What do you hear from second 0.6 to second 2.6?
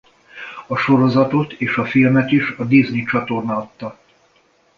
A sorozatot és a filmet is